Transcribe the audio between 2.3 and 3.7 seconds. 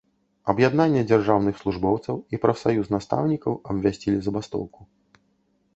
і прафсаюз настаўнікаў